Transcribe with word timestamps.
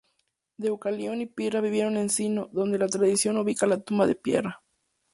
Deucalión 0.57 1.21
y 1.21 1.27
Pirra 1.27 1.61
vivieron 1.61 1.95
en 1.95 2.09
Cino, 2.09 2.49
donde 2.53 2.79
la 2.79 2.87
tradición 2.87 3.37
ubica 3.37 3.67
la 3.67 3.77
tumba 3.81 4.07
de 4.07 4.15
Pirra. 4.15 4.63